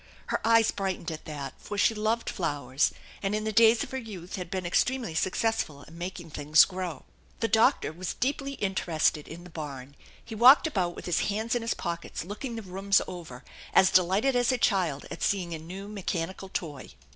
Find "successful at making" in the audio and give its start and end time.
5.13-6.31